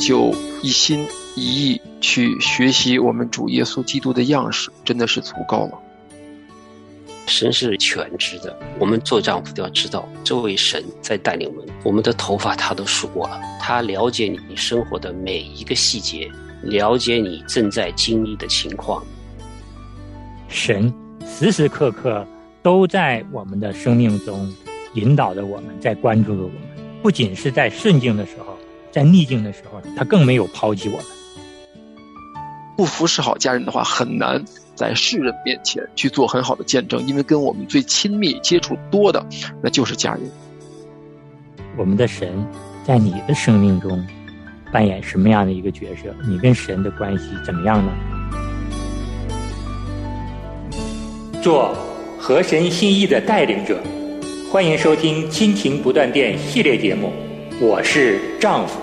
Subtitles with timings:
[0.00, 5.78] 就一心一意去学习我们主耶稣基督的样式，真的是足够了。
[7.26, 11.74] 神是全知的，我们做丈夫都要知道，这位神在带领我们。
[11.84, 16.28] 我们的头发他都数过了，他了解你生活的每一个细节，
[16.62, 19.04] 了解你正在经历的情况。
[20.48, 20.92] 神
[21.24, 22.26] 时时刻刻
[22.62, 24.52] 都在我们的生命中
[24.94, 26.60] 引导着我们，在关注着我们。
[27.00, 28.58] 不仅是在顺境的时候，
[28.90, 31.06] 在逆境的时候，他更没有抛弃我们。
[32.76, 34.44] 不服侍好家人的话，很难。
[34.74, 39.22] 在世人面前去做很好的见证，因为跟我们最亲密接触多的，
[39.62, 40.22] 那就是家人。
[41.76, 42.46] 我们的神
[42.82, 44.02] 在你的生命中
[44.72, 46.14] 扮演什么样的一个角色？
[46.26, 47.92] 你跟神的关系怎么样呢？
[51.42, 51.76] 做
[52.18, 53.78] 合神心意的带领者，
[54.50, 57.12] 欢迎收听《亲情不断电》系列节目。
[57.62, 58.80] 我是丈夫，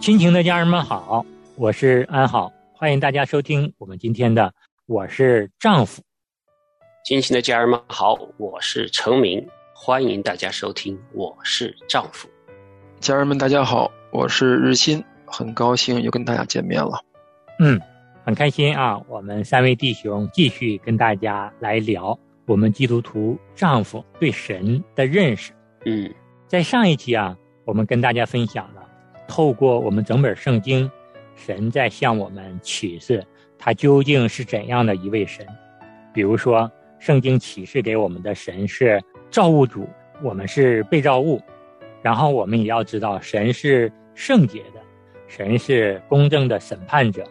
[0.00, 1.26] 亲情的家人们好。
[1.56, 4.44] 我是安好，欢迎大家收听我们今天的
[4.86, 6.00] 《我是丈夫》。
[7.04, 9.44] 亲情的家人们好，我是程明，
[9.74, 12.28] 欢迎大家收听《我是丈夫》。
[13.00, 17.00] 家人们大家好，我是日新，很高兴又跟大家见面了。
[17.58, 17.80] 嗯，
[18.24, 22.16] 很开心啊，我们三位弟兄继续跟大家来聊
[22.46, 25.52] 我们基督徒丈夫对神的认识。
[25.84, 26.12] 嗯，
[26.46, 28.88] 在上一期啊，我们跟大家分享了
[29.26, 30.90] 透过我们整本圣经。
[31.34, 33.22] 神在向我们启示，
[33.58, 35.46] 他究竟是怎样的一位神？
[36.14, 39.86] 比如说，圣经启示给我们的神是造物主，
[40.22, 41.38] 我们是被造物。
[42.00, 44.80] 然后我们也要知道，神是圣洁的，
[45.26, 47.22] 神是公正的审判者，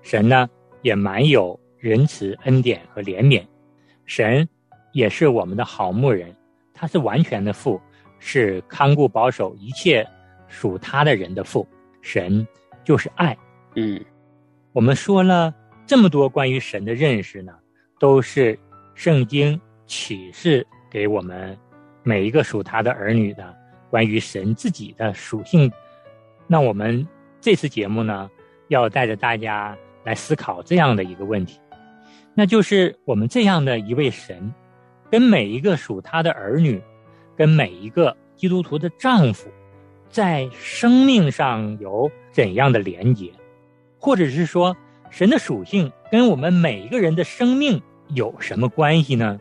[0.00, 0.48] 神呢
[0.80, 3.44] 也满有仁慈、恩典和怜悯。
[4.06, 4.48] 神
[4.92, 6.34] 也是我们的好牧人，
[6.72, 7.80] 他是完全的父，
[8.18, 10.06] 是看顾保守一切
[10.48, 11.66] 属他的人的父。
[12.02, 12.46] 神
[12.82, 13.36] 就是爱。
[13.76, 14.02] 嗯，
[14.72, 15.54] 我们说了
[15.86, 17.52] 这么多关于神的认识呢，
[17.98, 18.58] 都是
[18.94, 21.56] 圣经启示给我们
[22.02, 23.56] 每一个属他的儿女的
[23.90, 25.70] 关于神自己的属性。
[26.46, 27.06] 那我们
[27.40, 28.28] 这次节目呢，
[28.68, 31.60] 要带着大家来思考这样的一个问题，
[32.34, 34.52] 那就是我们这样的一位神，
[35.10, 36.80] 跟每一个属他的儿女，
[37.36, 39.48] 跟每一个基督徒的丈夫，
[40.08, 43.32] 在生命上有怎样的连结？
[43.98, 44.76] 或者是说，
[45.10, 47.82] 神的属性跟我们每一个人的生命
[48.14, 49.38] 有什么关系呢？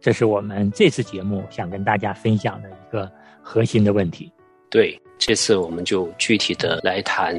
[0.00, 3.10] 这是我们这次节目想跟大家分享的一个
[3.42, 4.32] 核心的问题。
[4.70, 7.38] 对，这次我们就具体的来谈，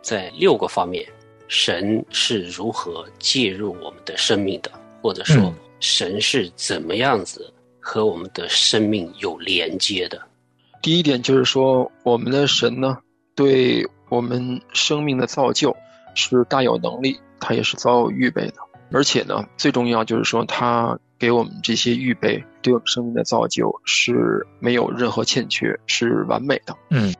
[0.00, 1.06] 在六个方面，
[1.46, 4.70] 神是如何介入我们的生命的，
[5.00, 10.18] 或者说，神是怎么样子和我们的生命有连接的。
[10.80, 12.96] 第一点就是说，我们的神呢，
[13.34, 15.76] 对我们生命的造就。
[16.14, 18.56] 是大有能力，他也是早有预备的，
[18.90, 26.76] 而且呢，最重要就是说，他给我们这些预备，对我们生命的造就是没有任何欠缺，是完美的。
[26.90, 27.14] 嗯，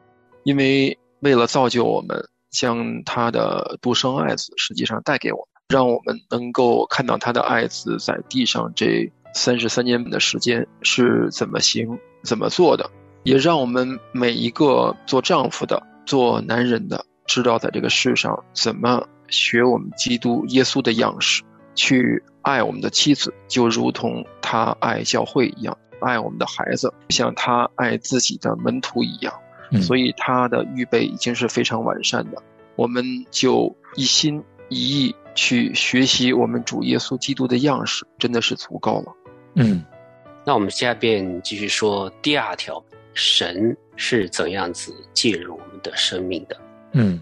[0.45, 12.91] 因为为了造就我们，将他的独生爱子实际上带给我们，让我们能够看到他的爱子在地上这三十三年的时间是怎么行、怎么做的，
[13.23, 17.07] 也让我们每一个做丈夫的、做男人的。
[17.25, 21.43] 知道在这个世上怎么学我们基督耶稣的样式，
[21.75, 29.33] 去爱我们的妻子，就如同他爱教会一样，爱我们的孩子，像他爱自己的门徒一样。
[29.81, 32.43] 所以他的预备已经是非常完善的。
[32.77, 39.13] 我们就一心一意去学习我们主耶稣基督的样式，真的是足够了。
[39.57, 39.85] 嗯，
[40.47, 42.83] 那我们下边继续说第二条：
[43.13, 46.57] 神是怎样子介入我们的生命的？
[46.93, 47.21] 嗯，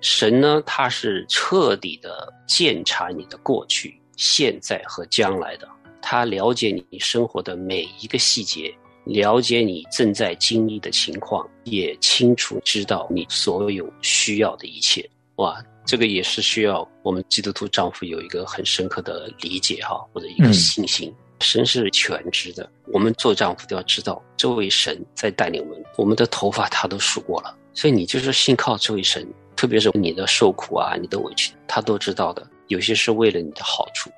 [0.00, 5.68] 神呢，他是彻底的鉴察你的过去、现在和将来的，
[6.02, 8.74] 他了解你生活的每一个细节，
[9.04, 15.08] 了解你正在经历的情况，也清楚知道你所有需要的一切。
[15.36, 21.10] 哇，这个也是需要我们基督徒丈夫有一个很深刻的理解哈，或者一个信心。
[21.40, 27.56] 神是全知的，我们做丈夫都要知道，这位神在带领我们，我们的头发他都数过了。
[27.72, 29.26] 所以你就是信靠这位神，
[29.56, 32.46] 特别是你的受苦啊，你的委屈，他都知道的。
[32.66, 34.10] 有些是为了你的好处。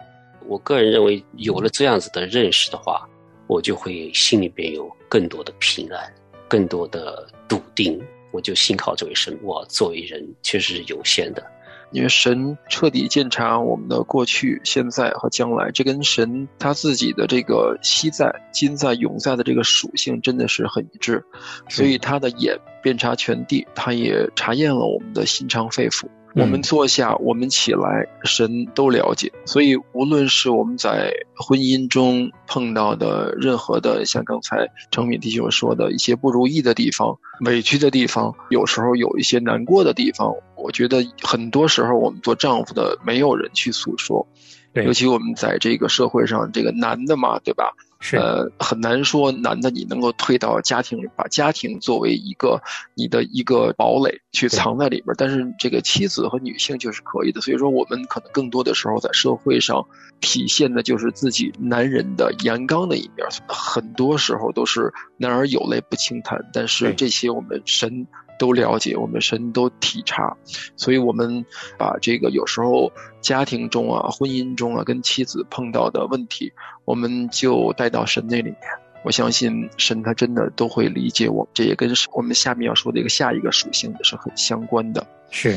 [0.48, 3.08] 我个人认为，有了这样子的认识的话，
[3.46, 6.12] 我就会心里边有更多的平安，
[6.48, 8.02] 更多的笃定。
[8.32, 9.36] 我就信靠这位神。
[9.42, 11.44] 我作为人确实是有限的，
[11.92, 21.24] 因为神彻底鉴察我们的过去、现在和将来，这跟神他自己的这个昔在、今在、永在的这个属性真的是很一致，
[21.68, 26.06] 所以他的眼遍察全地，他也查验了我们的心肠肺腑。
[26.34, 29.32] 我们坐下，我们起来，神都了解。
[29.44, 44.26] 所以，无论是我们在婚姻中碰到的任何的，像刚才程敏弟兄说的一些不如意的地方、委屈的地方，有时候有一些难过的地方，我觉得很多时候我们做丈夫的没有人去诉说，
[44.74, 47.72] 尤其我们在这个社会上，这个男的嘛，对吧？
[48.00, 52.60] 是呃，很难说男的你能够推到家庭里，把家庭作为一个
[52.94, 55.14] 你的一个堡垒去藏在里边。
[55.18, 57.40] 但是这个妻子和女性就是可以的。
[57.42, 59.86] 所以说，我们可能更多的时候在社会上
[60.20, 66.48] 体现的就是自己男人的阳刚的一面，很多时候都是男儿有泪不轻弹。
[66.52, 68.06] 但是这些我们神。
[68.40, 70.34] 都了解，我们神都体察，
[70.74, 71.44] 所以我们
[71.76, 72.90] 把这个有时候
[73.20, 76.50] 家庭中啊、婚姻中啊，跟妻子碰到的问题，
[76.86, 78.58] 我们就带到神那里面。
[79.04, 85.06] 我相信神他真的都会理解我，这也跟我们下面要说的一个下一个属性是很相关的。
[85.30, 85.54] 是，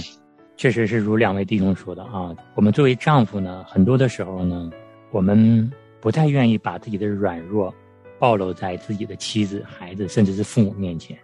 [0.57, 2.35] 确实是如两位弟兄说的啊。
[2.53, 4.69] 我们作为丈夫呢，很多的时候呢，
[5.09, 5.71] 我们
[6.01, 7.73] 不太愿意把自己的软弱
[8.19, 11.17] 暴露在自己的妻子、孩子，甚至是父母面前，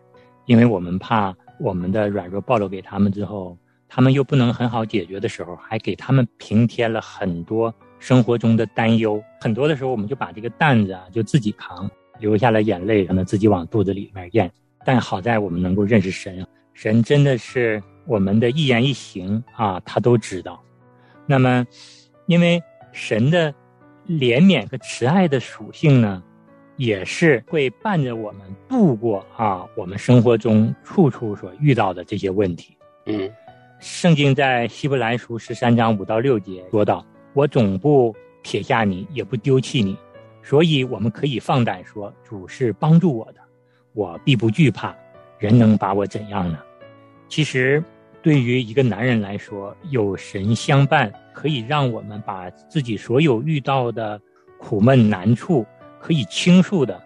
[0.45, 1.35] 因为我们怕。
[1.59, 3.57] 我们的软弱暴露给他们之后，
[3.88, 9.21] 他们又不能很好解决的时候，还给他们平添了很多生活中的担忧。
[9.41, 11.89] 很多的时候，我们就把这个担子啊，就自己扛，
[12.19, 14.50] 流下了眼泪，可能自己往肚子里面咽。
[14.85, 20.63] 但好在我们能够认识神，神真的是我们的一言一行啊，他都知道。
[21.25, 21.65] 那么，
[22.25, 22.61] 因为
[22.91, 23.53] 神的
[24.07, 26.23] 怜悯和慈爱的属性呢？
[26.79, 32.77] 也是会伴着我们度过啊，我们生活中处处所遇到的这些问题。
[33.05, 33.29] 嗯，
[33.79, 37.05] 圣经在希伯来书十三章五到六节说道
[37.35, 39.97] ：“我总不撇下你，也不丢弃你，
[40.41, 43.41] 所以我们可以放胆说，主是帮助我的，
[43.91, 44.95] 我必不惧怕。
[45.37, 46.59] 人能把我怎样呢？”
[47.27, 47.83] 其实，
[48.21, 54.17] 对于一个男人来说，有神相伴，可以让我们把自己所有遇到的
[54.57, 55.65] 苦闷难处。
[55.99, 57.01] 可以倾诉的，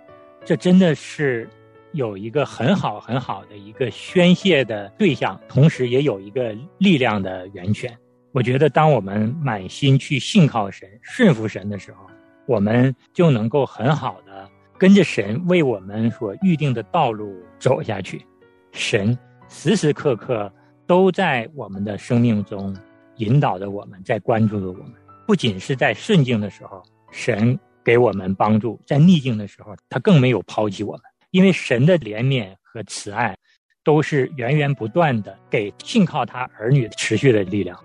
[0.45, 1.49] 这真的是
[1.93, 7.95] 有一个很好很好的一个宣泄的对象，同时也有一个力量的源泉。
[8.31, 12.07] 我觉得，当我们满心去信靠神、顺服神的时候，
[12.47, 18.25] 我们就能够很好的跟着神为我们所预定的道路走下去。
[18.71, 19.17] 神
[19.47, 20.51] 时时刻刻
[20.87, 22.75] 都在我们的生命中
[23.17, 24.93] 引导着我们，在关注着我们。
[25.27, 26.81] 不仅是在顺境的时候，
[27.11, 27.59] 神。
[27.83, 31.01] 给我们帮助，在逆境的时候，他更没有抛弃我们，
[31.31, 33.37] 因为神的怜悯和慈爱，
[33.83, 37.77] 都是源源不断的给信靠他儿女持续的力量。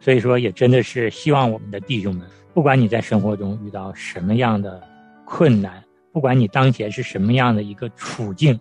[0.00, 4.82] 所以说，也真的是希望我们的弟兄们，不管你在生活中遇到什么样的
[5.24, 8.58] 困难，不管你当前是什么样的一个处境，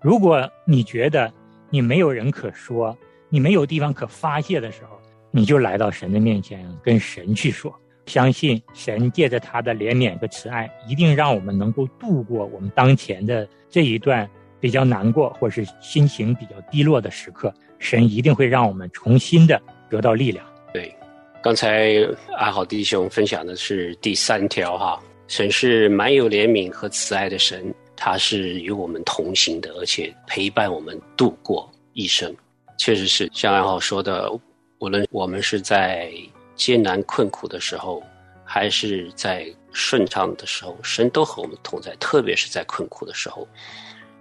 [0.00, 1.30] 如果你觉得
[1.68, 2.96] 你没有人可说，
[3.28, 4.98] 你没有地方可发泄的时候，
[5.30, 7.78] 你就来到神的面前，跟神去说。
[8.08, 14.28] 相信神借着他的怜悯和慈爱，一定让我们能够度过我们当前的这一段
[14.58, 17.52] 比较难过或是心情比较低落的时刻。
[17.78, 20.44] 神一定会让我们重新的得到力量。
[20.72, 20.92] 对，
[21.40, 21.94] 刚才
[22.36, 32.34] 阿好弟兄分享的是第三条哈，神是蛮有怜悯和慈爱的神，他是与我们同行的，而且陪伴我们度过一生。
[32.78, 34.28] 确实是像阿好说的，
[34.78, 36.10] 无论我们是在。
[36.58, 38.02] 艰难困苦的时候，
[38.44, 41.96] 还是在顺畅的时候，神都和我们同在。
[41.98, 43.48] 特别是在困苦的时候，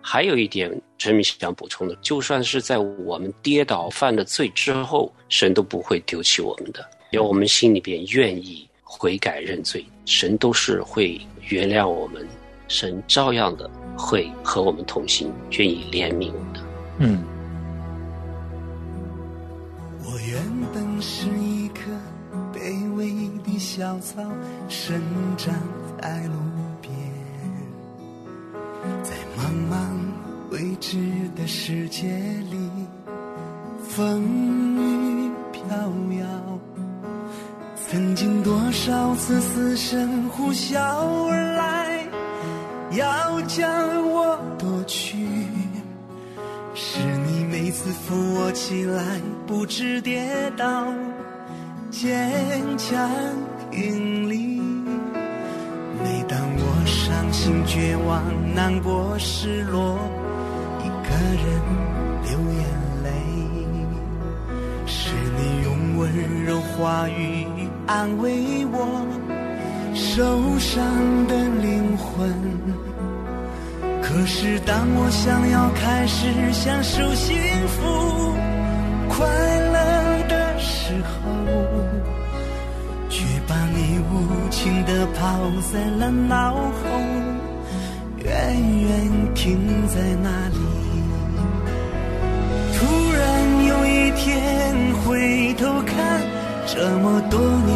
[0.01, 6.87] 还有一点，陈明想补充的，就算是在我们跌倒犯了罪之后，神都不会丢弃我们的。
[7.11, 12.25] 只要我们心里边愿意悔改认罪，神都是会原谅我们。
[12.69, 16.59] 神照样的会和我们同行，愿意怜悯我们的。
[16.99, 17.23] 嗯。
[20.03, 20.37] 我原
[20.73, 21.27] 本是
[23.77, 24.23] 小草
[24.67, 24.99] 生
[25.37, 25.53] 长
[26.01, 26.33] 在路
[26.81, 26.91] 边，
[29.03, 29.75] 在茫茫
[30.49, 30.97] 未知
[31.35, 32.07] 的世界
[32.49, 32.57] 里，
[33.87, 34.23] 风
[34.77, 35.61] 雨飘
[36.19, 36.59] 摇。
[37.75, 40.79] 曾经多少次死神呼啸
[41.29, 42.03] 而来，
[42.97, 43.69] 要将
[44.09, 45.19] 我夺去，
[46.73, 50.87] 是你每次扶我起来，不知跌倒。
[51.91, 53.09] 坚强
[53.77, 54.59] 挺立。
[56.03, 58.23] 每当我伤心、绝望、
[58.55, 59.99] 难过、失落，
[60.81, 61.45] 一个人
[62.25, 62.63] 流眼
[63.03, 63.07] 泪，
[64.87, 67.45] 是你用温柔话语
[67.85, 69.05] 安慰我
[69.93, 70.83] 受伤
[71.27, 72.33] 的灵魂。
[74.01, 78.33] 可是当我想要开始享受幸福
[79.07, 79.27] 快
[83.47, 85.39] 把你无情地抛
[85.71, 86.81] 在了脑后，
[88.23, 88.29] 远
[88.81, 88.89] 远
[89.33, 90.57] 停在那里。
[92.75, 96.21] 突然有一天回头看，
[96.65, 97.71] 这么多年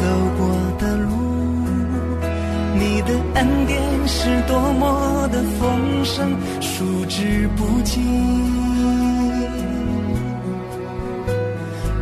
[0.36, 0.40] 过
[0.80, 1.08] 的路，
[2.74, 8.02] 你的恩典是多么的丰盛，数之不尽。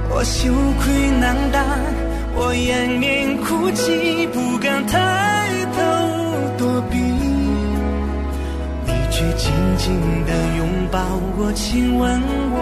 [0.09, 0.50] 我羞
[0.81, 1.62] 愧难当，
[2.38, 5.81] 我掩面哭泣，不敢抬头
[6.59, 6.99] 躲避。
[8.87, 11.00] 你却紧紧地拥抱
[11.38, 12.21] 我，亲吻
[12.52, 12.57] 我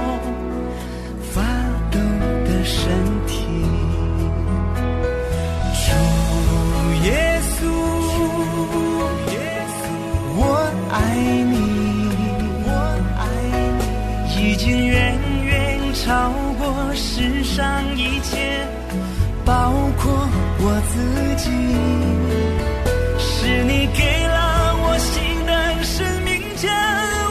[23.19, 25.53] 是你给了我新的
[25.85, 26.71] 生命，将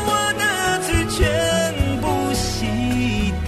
[0.05, 0.43] 我的
[0.85, 1.19] 罪全
[1.99, 2.65] 部洗
[3.45, 3.47] 涤。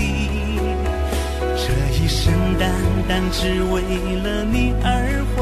[1.55, 1.63] 这
[1.95, 2.63] 一生单
[3.07, 3.81] 单只为
[4.23, 5.37] 了你而活，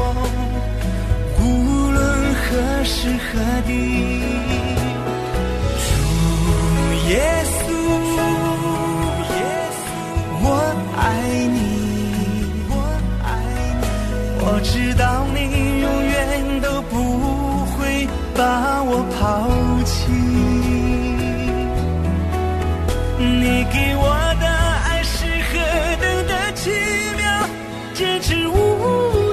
[1.40, 1.42] 无
[1.90, 1.98] 论
[2.34, 3.70] 何时何地。
[23.40, 24.04] 你给我
[24.40, 25.52] 的爱是何
[26.00, 26.70] 等的奇
[27.16, 27.24] 妙，
[27.94, 28.52] 简直无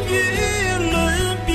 [0.01, 0.11] 与
[0.91, 1.49] 伦比。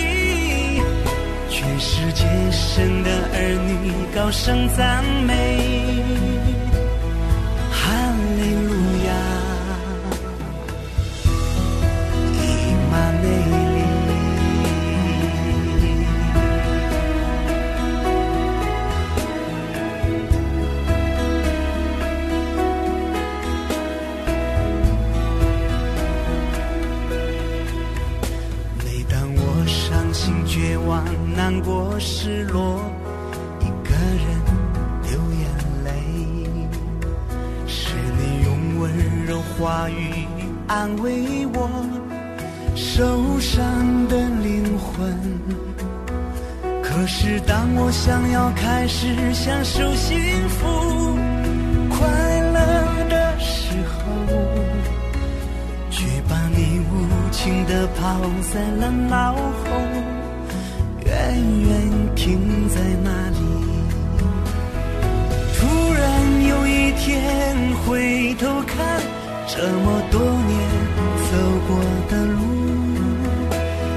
[1.49, 6.03] 全世界神的儿女高声赞美，
[40.87, 41.69] 安慰我
[42.77, 45.13] 受伤的灵魂。
[46.81, 50.17] 可是当我想要开始享受幸
[50.49, 51.19] 福
[51.91, 52.07] 快
[52.53, 53.99] 乐的时候，
[55.91, 58.21] 却把你无情地抛
[58.53, 59.67] 在了脑后，
[61.05, 61.11] 远
[61.63, 63.41] 远停在那里。
[65.59, 69.01] 突然有一天回头看，
[69.49, 70.76] 这么多年
[71.67, 71.77] 过
[72.09, 72.39] 的路，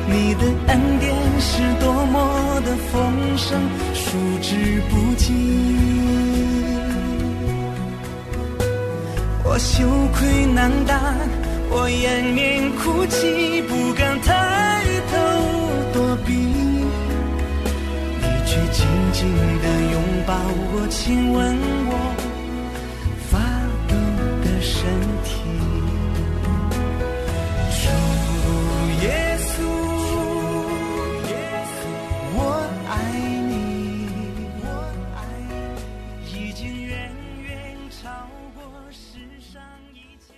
[0.08, 3.60] 你的恩典是多么的丰盛，
[3.94, 5.28] 数之不尽。
[9.44, 11.00] 我羞愧难当，
[11.70, 15.18] 我掩面哭泣，不敢抬头
[15.94, 16.34] 躲避。
[18.22, 19.28] 你却紧紧
[19.62, 20.34] 地拥抱
[20.72, 21.58] 我，亲吻
[21.88, 21.92] 我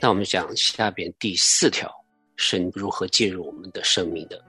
[0.04, 1.88] 那我们讲下边第四条，
[2.36, 4.44] 神如何介入我们的生命的，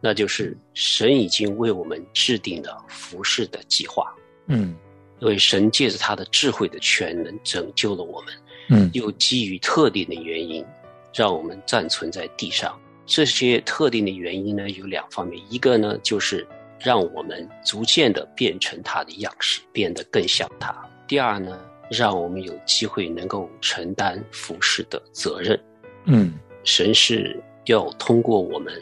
[0.00, 4.12] 那就是神已经为我们制定了服侍的计划，
[4.48, 4.76] 嗯。
[5.18, 8.34] 因为神借着他的智慧的全能拯救了我们，
[8.68, 8.90] 嗯。
[8.94, 10.66] 又基于特定的原因，
[11.14, 12.76] 让我们暂存在地上。
[13.06, 16.44] 这些特定的原因呢，有两方面，一个呢就是
[16.80, 20.74] 让我们逐渐的变成他的样式，变得更像他；
[21.06, 21.58] 第二呢，
[21.90, 25.58] 让我们有机会能够承担服侍的责任。
[26.04, 28.72] 嗯神是要通过我们，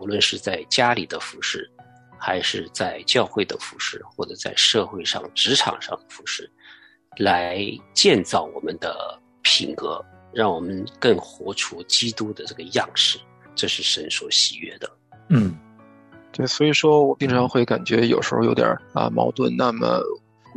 [0.00, 1.70] 无论是在家里的服侍，
[2.18, 6.50] 还是在教会的服侍，或者在社会上、职场上的服侍，
[7.18, 7.62] 来
[7.92, 13.18] 建造我们的品格，让我们更活出基督的这个样式。
[13.54, 14.90] 这是神所喜悦的。
[15.30, 15.54] 嗯
[16.32, 19.54] 对，所以说我经常会感觉有时候有点啊矛盾。
[19.56, 20.00] 那么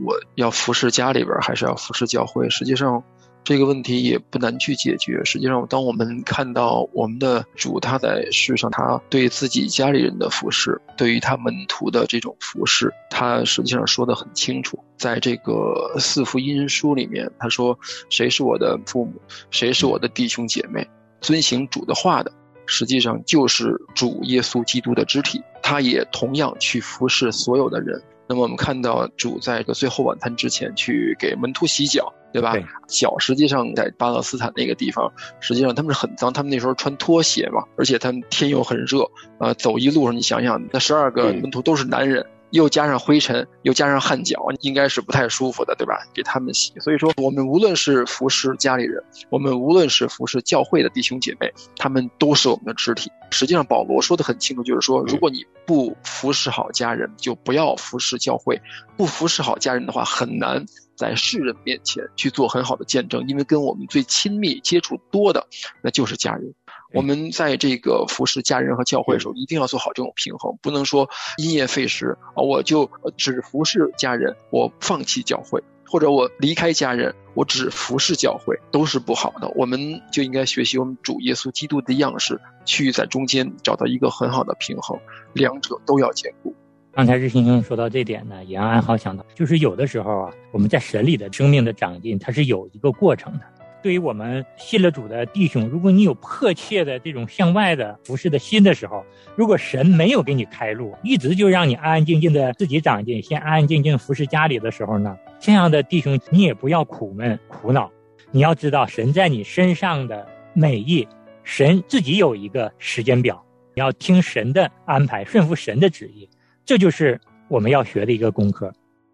[0.04, 2.50] 我要服侍家里边，还是要服侍教会？
[2.50, 3.04] 实际上，
[3.44, 5.24] 这个问题也不难去解决。
[5.26, 14.78] 实际上，当我们看到我们的主他在世上，他对自己家里人的服侍，对于他门徒的这种服侍，他实际上说的很清楚。
[14.98, 17.78] 在这个四福音书里面，他说
[18.10, 19.14] ：“谁是我的父母？
[19.50, 20.88] 谁是我的弟兄姐妹？
[21.22, 22.32] 遵行主的话的，
[22.68, 25.42] 实际上就是主耶稣基督的肢体。
[25.64, 28.02] 他也同样去服侍所有的人。
[28.32, 32.56] 那么，我们看到主在这个最后晚餐之前去给门徒洗脚。”对吧？
[32.88, 35.12] 脚实际上在巴勒斯坦那个地方，
[35.42, 39.06] 实际上他们是很脏，他们那时候穿拖鞋嘛，而且他们天又很热，
[39.38, 42.26] 啊，走一路上你想想，那十二个门徒都是男人。
[42.52, 46.08] 又加上灰尘，又加上汗脚，应该是不太舒服的，对吧？
[46.14, 46.74] 给他们洗。
[46.80, 53.12] 所以说，我们无论是服侍家里人，我们无论是服侍教会的弟兄姐妹，他们都是我们的肢体。
[53.32, 58.62] 实际上，保罗说的很清楚，就是说，如果你不服侍好家人，就不要服侍教会。
[58.98, 60.66] 不服侍好家人的话，很难
[60.96, 65.48] 在世人面前去做很好的见证，因为跟我们最亲密接触多的，
[65.82, 66.54] 那就是家人。
[66.94, 79.50] 我们在这个服侍家人和教会的时候，一定要做好这种平衡，不能说因噎废食啊，我就只服侍家人，我放弃教会，或者我离开家人，我只服侍教会，都是不好的。
[79.56, 85.00] 我们就应该学习我们主耶稣基督的样式，去在中间找到一个很好的平衡，
[85.34, 86.54] 两者都要兼顾。
[86.94, 93.46] 刚才日新兄说到这点呢，也让安好想到，就是有的时候啊，我们在神里的生命的长进，它是有一个过程的。
[93.82, 99.04] 对于我们信了主的弟兄，如果你有迫切的这种向外的服侍的心的时候，
[99.36, 107.92] 如果神没有给你开路，一直就让你安安静静的自己长进，先安安静静服侍家里的时候呢，这样的弟兄你也不要苦闷苦恼，
[108.32, 111.08] 你要知道神在你身上的美意，
[111.44, 116.30] 神自己有一个时间表，你要听神的安排，顺服神的旨意，
[116.64, 118.72] 这就是我们要学的一个功课。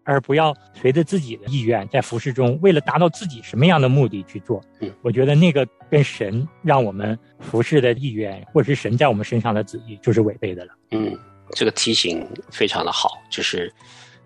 [0.08, 4.58] 而不要随着自己的意愿，在服饰中为了达到自己什么样的目的去做。
[4.80, 10.72] 嗯，我觉得那个跟神让我们服侍的意愿，或者是神在我们身上的旨意，就是违背的了。
[10.92, 11.14] 嗯，
[11.50, 13.70] 这个提醒非常的好，就是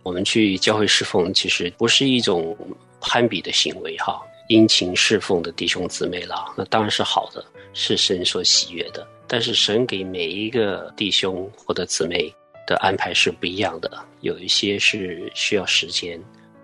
[0.04, 2.56] 我们去教会侍奉，其实不是一种
[3.00, 4.22] 攀比的行为哈。
[4.48, 9.04] 殷勤侍奉的弟兄姊妹了，那当然是好的，是神所喜悦的。
[9.26, 12.32] 但是神给每一个弟兄或者姊妹。
[12.66, 16.20] 的安排是不一样的，有一些是需要时间，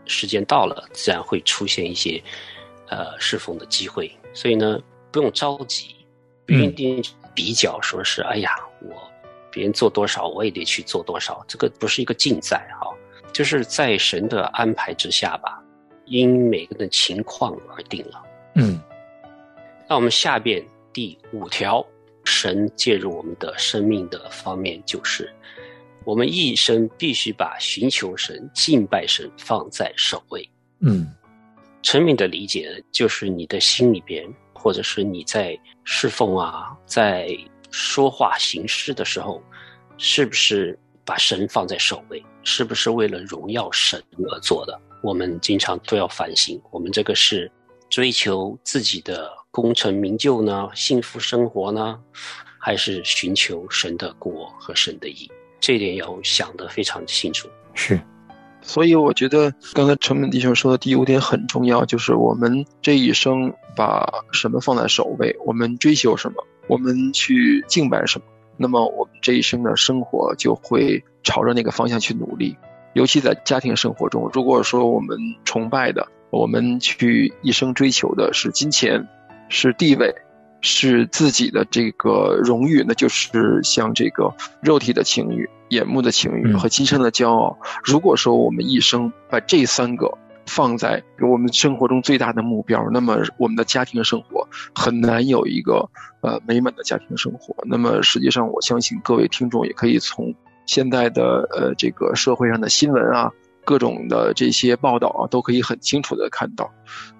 [0.07, 2.23] 时间到了，自然会出现一些，
[2.89, 4.11] 呃，侍奉的机会。
[4.33, 4.81] 所以呢，
[5.11, 5.97] 不用着急，
[6.47, 7.03] 不一定
[7.35, 8.95] 比较，说是哎呀，我
[9.51, 12.95] 别人做多少，我也得去做多少，这个不是一个竞赛哈，
[13.33, 15.61] 就是在神的安排之下吧，
[16.05, 18.23] 因每个人的情况而定了。
[18.55, 18.81] 嗯，
[19.89, 21.85] 那我们下边第五条，
[22.25, 25.33] 神介入我们的生命的方面就是。
[26.09, 30.51] 我们一生必须把寻求神、敬拜神放在首位。
[30.81, 31.07] 嗯，
[31.83, 37.29] 陈敏的理解就是你的心里边，或者是你在侍奉啊，在
[37.71, 39.43] 说话行事的时候，
[39.99, 42.25] 是不是把神放在首位？
[42.43, 44.81] 是不是为了荣耀神而做的？
[45.03, 47.53] 我们经常都要反省，我们这个是
[47.91, 52.01] 追求自己的功成名就呢，幸福生活呢，
[52.59, 55.31] 还是寻求神的国和神的义？
[55.61, 57.49] 这一点要想得非常清楚。
[57.75, 58.01] 是，
[58.61, 68.25] 所以我觉得刚才成本弟兄说的第五点很重要，就是我们这一生把什么放在首位，我们追求什么，我们去敬拜什么，
[68.57, 72.57] 那么我们这一生的生活就会朝着那个方向去努力。
[72.95, 79.07] 尤其在家庭生活中，如果说我们崇拜的，我们去一生追求的是金钱，
[79.49, 80.15] 是地位。
[80.61, 87.59] 是自己的这个荣誉，那就是像这个肉体的情欲、眼目的情欲和今生的骄傲。
[87.85, 95.89] 如果说我们一生把这三个放在我们生活中最大的目标，那么我们的家庭生活很难有一个
[96.23, 97.55] 呃美满的家庭生活。
[97.67, 100.35] 那么实际上，我相信各位听众也可以从
[100.67, 103.31] 现在的呃这个社会上的新闻啊、
[103.65, 106.69] 各种的这些报道啊，都可以很清楚的看到，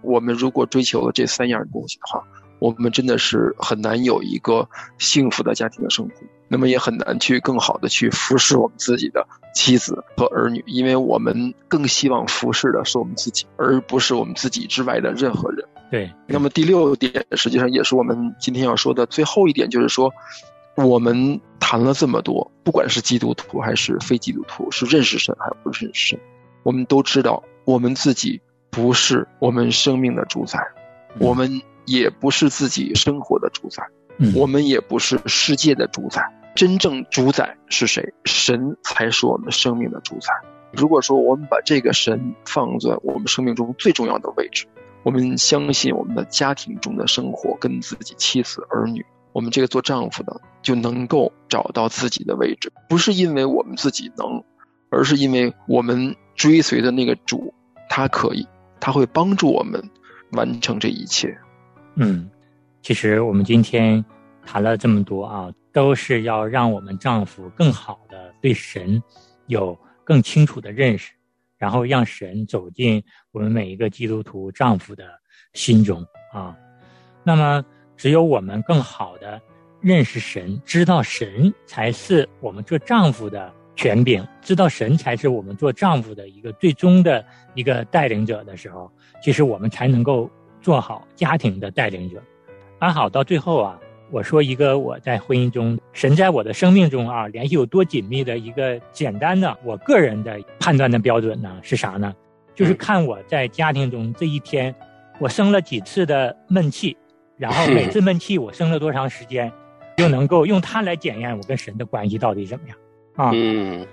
[0.03, 2.25] 我们如果追求了这三样东西的话。
[2.59, 4.69] 我们真的是很难有一个
[4.99, 6.13] 幸福的家庭的生活，
[6.49, 15.65] 那么也很难去更好的去服侍我们自己的妻子和儿女，因为我们更希望服侍的是我们自己，而不是我们自己之外的任何人。
[15.91, 16.11] 对。
[16.27, 20.13] 那么第六点，实际上也是我们今天要说的最后一点，就是说，
[20.75, 26.21] 我们谈了这么多，不管是基督徒还是非基督徒，是认识神还是不认识神，
[26.65, 28.41] 我们都知道，我们自己
[28.71, 30.59] 不是我们生命的主宰，
[31.19, 31.63] 我们。
[31.89, 33.83] 也不是自己生活的主宰，
[34.35, 36.23] 我们也不是世界的主宰。
[36.55, 38.13] 真正主宰是谁？
[38.25, 40.29] 神才是我们生命的主宰。
[40.73, 44.67] 如果说我们把这个神放在我们生命中最重要的位置，
[45.03, 54.43] 我们相信我们的家庭中的生活跟自己妻子儿女，我们这个做丈夫的就能够找到自己的位置，不是因为我们自己能，
[54.91, 57.55] 而是因为我们追随的那个主，
[57.89, 58.47] 他可以，
[58.81, 59.91] 他会帮助我们
[60.33, 61.39] 完成这一切。
[61.99, 62.31] 嗯，
[62.81, 64.05] 其实我们今天
[64.47, 69.03] 谈了这么多啊，都是要让我们丈夫更好的对神
[69.47, 71.13] 有更清楚的认识。
[71.59, 75.05] 然后让神走进我们每一个基督徒丈夫的
[75.55, 76.57] 心中啊，
[77.25, 77.65] 那么
[77.97, 79.43] 只有我们更好的
[79.81, 88.89] 认识神，知道神才是我们做丈夫的权柄，知道神才是我们做丈夫的一个最终的一个带领者的时候，
[89.21, 90.31] 其实我们才能够
[90.69, 92.23] 做好家庭的带领者。
[92.79, 93.81] 安好到最后啊。
[94.11, 102.15] 我说一个我在婚姻中，神在我的生命中啊联系有多紧密的一个简单的我个人的判断的标准呢是啥呢？
[102.55, 104.75] 就是看我在家庭中这一天，
[105.19, 106.95] 我生了几次的闷气，
[107.39, 109.51] 然后每次闷气我生了多长时间，
[109.97, 112.79] 就能够用它来检验我跟神的关系到底怎么样
[113.17, 113.31] 啊？
[113.35, 113.87] 嗯，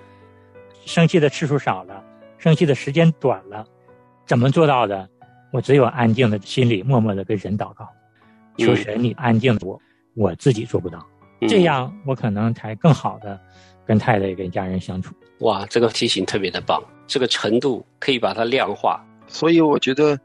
[0.86, 2.04] 生气的次数少了，
[2.38, 3.66] 生气的时间短了，
[4.26, 5.10] 怎么做到的？
[5.56, 7.88] 我只有安静的心里默默的跟神祷告，
[8.58, 9.80] 求神你安静我。
[10.14, 11.06] 我自己做不到，
[11.48, 13.40] 这样我可能才更好的
[13.86, 15.16] 跟太太、跟家人相处。
[15.40, 19.02] 哇，这个提醒特别的棒，这个程度可以把它量化。
[19.28, 20.20] 所以我觉得，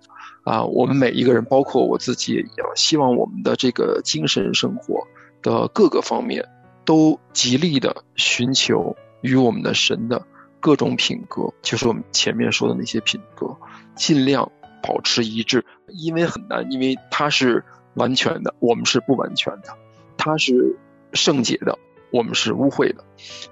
[0.44, 5.06] 啊，我们每一个人，包括我自己也一样，希望我们的这个精神生活
[5.42, 6.44] 的各个方面，
[6.84, 10.24] 都极力的寻求与我们的神的
[10.60, 13.56] 各种品格，就是我们前面说的那些品格，
[13.96, 15.64] 尽量保持一致。
[15.88, 17.64] 因为很难，因为它是。
[17.94, 19.72] 完全的，我们是不完全的；
[20.16, 20.76] 他是
[21.12, 21.76] 圣洁的，
[22.12, 23.02] 我们是污秽的；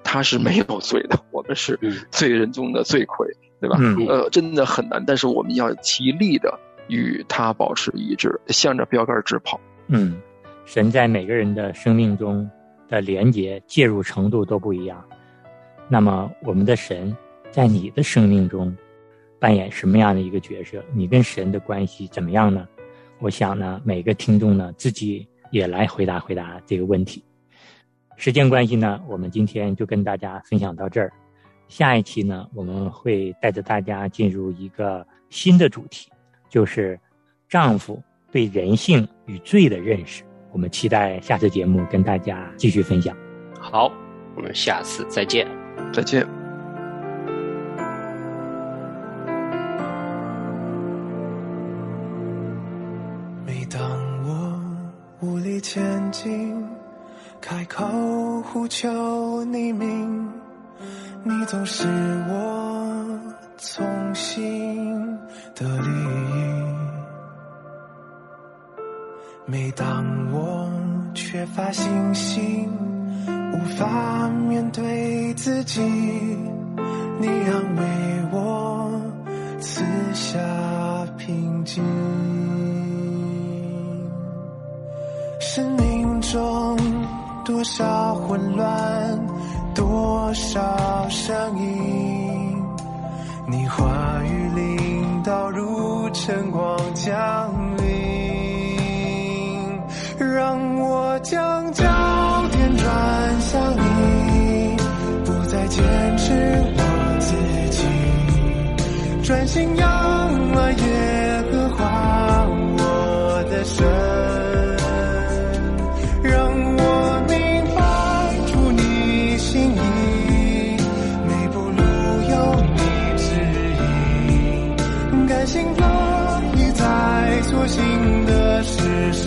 [0.05, 1.77] 他是没有罪的，我们是
[2.13, 3.27] 罪人中的罪魁，
[3.61, 3.77] 对吧？
[4.09, 9.61] 呃，真的很难，但是我们要极力的与他保持一致，向着标杆直跑。
[9.89, 10.23] 嗯，
[10.65, 12.49] 神在每个人的生命中
[12.89, 15.05] 的连接介入程度都不一样。
[15.89, 17.15] 那么，我们的神
[17.51, 18.75] 在你的生命中
[19.39, 20.85] 扮演什么样的一个角色？
[20.93, 22.67] 你跟神的关系怎么样呢？
[23.21, 27.23] 我想呢，每个听众呢自己也来回答回答这个问题。
[28.17, 31.13] 时间关系呢，我们今天就跟大家分享到这儿。
[31.69, 36.11] 下一期呢，我们会带着大家进入一个新的主题，
[36.49, 36.99] 就是
[37.49, 40.25] 丈夫对人性与罪的认识。
[40.51, 43.17] 我们期待下次节目跟大家继续分享。
[43.61, 43.93] 好，
[44.35, 45.47] 我们下次再见，
[45.93, 46.38] 再见。
[55.61, 56.67] 前进，
[57.41, 57.85] 开口
[58.43, 60.31] 呼求你名，
[61.23, 61.87] 你总是
[62.29, 63.21] 我
[63.57, 65.19] 从心
[65.55, 66.39] 的利益。
[69.47, 70.71] 每当我
[71.15, 72.71] 缺乏信心，
[73.53, 75.81] 无法面对自己，
[77.19, 77.83] 你安慰
[78.33, 79.01] 我，
[79.59, 80.39] 赐下
[81.17, 81.83] 平静。
[85.59, 86.79] 生命中
[87.45, 89.27] 多少混乱，
[89.75, 92.63] 多少声音，
[93.45, 97.87] 你话语领导如晨光降临，
[100.17, 101.85] 让我将焦
[102.53, 104.77] 点转向你，
[105.25, 105.83] 不再坚
[106.19, 106.83] 持我
[107.19, 107.35] 自
[107.73, 107.83] 己，
[109.25, 109.98] 专心仰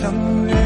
[0.02, 0.12] 相
[0.48, 0.61] 约。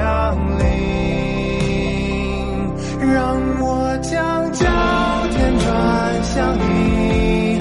[0.00, 0.64] 降临，
[3.12, 4.64] 让我将焦
[5.28, 5.68] 点转
[6.22, 7.58] 向你，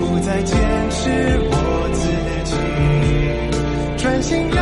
[0.00, 0.56] 不再坚
[0.90, 1.54] 持我
[1.92, 2.00] 自
[2.48, 2.56] 己，
[4.02, 4.61] 专心。